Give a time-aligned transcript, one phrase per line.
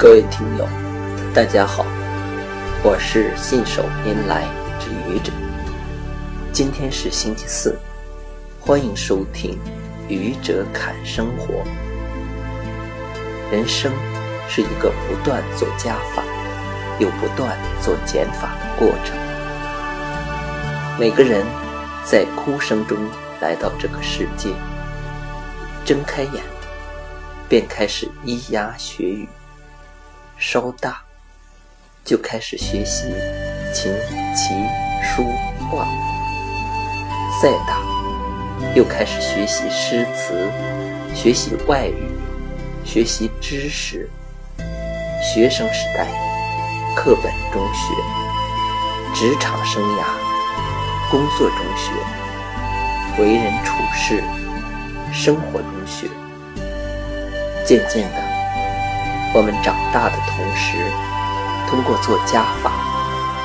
[0.00, 0.66] 各位听友，
[1.34, 1.84] 大家好，
[2.82, 4.48] 我是信手拈来
[4.80, 5.30] 之愚者。
[6.54, 7.78] 今天是星期四，
[8.58, 9.58] 欢迎收听
[10.08, 11.52] 《愚者侃生活》。
[13.52, 13.92] 人生
[14.48, 16.24] 是一个不断做加法，
[16.98, 19.14] 又不断做减法的过程。
[20.98, 21.44] 每个人
[22.06, 22.96] 在哭声中
[23.42, 24.48] 来到这个世界，
[25.84, 26.42] 睁开眼，
[27.50, 29.28] 便开始咿呀学语。
[30.40, 31.02] 稍大，
[32.02, 33.04] 就开始学习
[33.74, 33.92] 琴
[34.34, 34.54] 棋
[35.04, 35.22] 书
[35.70, 35.84] 画；
[37.42, 37.78] 再大，
[38.74, 40.50] 又开始学习诗词，
[41.14, 42.10] 学习外语，
[42.86, 44.08] 学习知识。
[45.22, 46.06] 学生时代，
[46.96, 47.94] 课本中学；
[49.14, 50.04] 职场生涯，
[51.10, 51.92] 工作中学；
[53.20, 54.24] 为人处事，
[55.12, 56.08] 生活中学。
[57.66, 58.19] 渐渐的。
[59.32, 60.76] 我们长大的同时，
[61.68, 62.72] 通过做加法，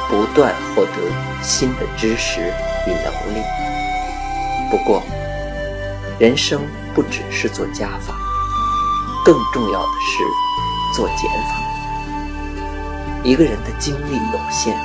[0.10, 0.92] 不断获得
[1.44, 2.42] 新的知识
[2.88, 3.44] 与能力。
[4.72, 5.04] 不过，
[6.18, 6.60] 人生
[6.96, 8.16] 不只是做加法，
[9.24, 11.56] 更重要的是做减法。
[13.24, 14.76] 一个人的精力有限，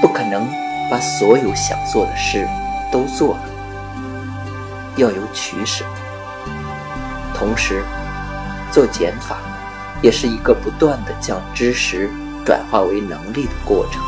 [0.00, 0.48] 不可能
[0.90, 2.48] 把所有想做的事
[2.90, 3.42] 都做了，
[4.96, 5.84] 要有取舍。
[7.32, 7.84] 同时，
[8.72, 9.36] 做减法。
[10.02, 12.10] 也是一个不断的将知识
[12.44, 14.00] 转化为能力的过程，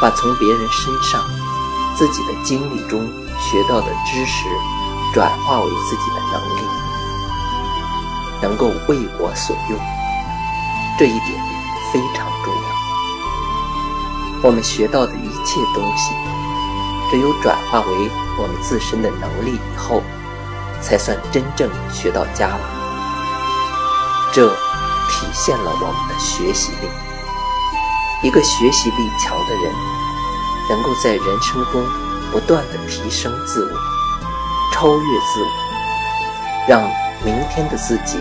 [0.00, 1.22] 把从别人身上、
[1.96, 3.06] 自己的经历中
[3.38, 4.48] 学到的知识
[5.14, 6.62] 转化为自己的能力，
[8.42, 9.78] 能够为我所用，
[10.98, 11.40] 这一点
[11.92, 12.60] 非常重要。
[14.42, 16.14] 我们学到的一切东西，
[17.10, 20.02] 只有转化为我们自身的能力以后，
[20.80, 22.60] 才算真正学到家了。
[24.32, 24.50] 这。
[25.10, 26.88] 体现了我们的学习力。
[28.22, 29.74] 一个学习力强的人，
[30.68, 31.84] 能够在人生中
[32.30, 33.78] 不断的提升自我，
[34.72, 35.48] 超越自我，
[36.68, 36.82] 让
[37.24, 38.18] 明天的自己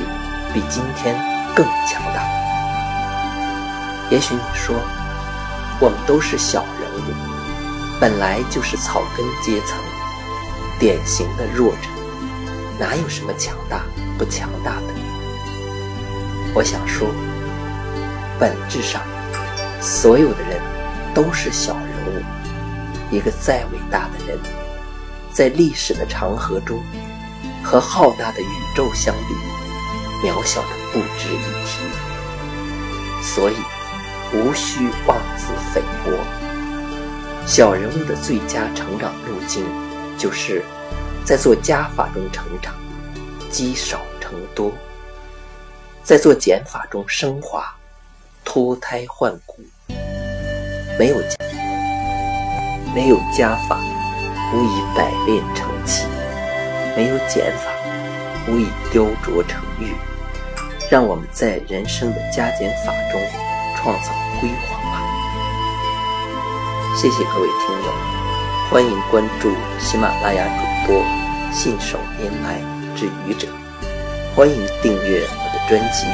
[0.54, 1.16] 比今天
[1.56, 2.24] 更强大。
[4.10, 4.76] 也许你说，
[5.80, 7.14] 我们都是小人物，
[8.00, 9.78] 本来就是草根阶层，
[10.80, 11.90] 典型的弱者，
[12.80, 13.82] 哪有什么强大
[14.18, 15.19] 不强大的？
[16.54, 17.08] 我想说，
[18.40, 19.02] 本质上，
[19.80, 20.60] 所有的人
[21.14, 23.16] 都是小人物。
[23.16, 24.38] 一个再伟大的人，
[25.32, 26.82] 在历史的长河中，
[27.64, 31.80] 和浩大的宇宙相比，渺小的不值一提。
[33.22, 33.56] 所以，
[34.34, 36.12] 无需妄自菲薄。
[37.46, 39.66] 小人物的最佳成长路径，
[40.18, 40.64] 就是
[41.24, 42.74] 在做加法中成长，
[43.50, 44.74] 积少成多。
[46.10, 47.72] 在做减法中升华，
[48.44, 49.64] 脱胎换骨。
[50.98, 51.38] 没有加
[52.96, 53.78] 没有加法，
[54.52, 56.08] 无以百炼成器；
[56.98, 57.72] 没有减法，
[58.48, 59.94] 无以雕琢成玉。
[60.90, 63.22] 让我们在人生的加减法中
[63.78, 65.04] 创造辉煌吧！
[66.98, 67.94] 谢谢各位听友，
[68.72, 71.04] 欢迎关注喜马拉雅主播
[71.54, 72.60] 信手拈来
[72.98, 73.48] 之愚者，
[74.36, 75.49] 欢迎订阅。
[75.70, 76.08] 专辑《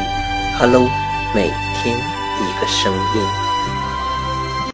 [0.60, 0.82] Hello》，
[1.34, 1.44] 每
[1.82, 3.45] 天一个声音。